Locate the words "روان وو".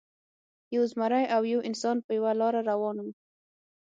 2.69-3.11